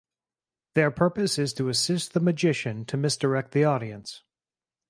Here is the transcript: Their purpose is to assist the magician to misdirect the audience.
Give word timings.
Their 0.73 0.89
purpose 0.89 1.37
is 1.37 1.53
to 1.53 1.69
assist 1.69 2.13
the 2.13 2.19
magician 2.19 2.85
to 2.85 2.97
misdirect 2.97 3.51
the 3.51 3.65
audience. 3.65 4.23